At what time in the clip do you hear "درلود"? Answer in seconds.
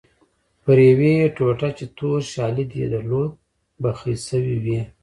2.93-3.31